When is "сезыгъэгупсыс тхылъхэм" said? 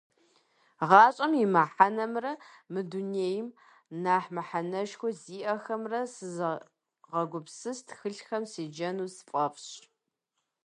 6.13-8.43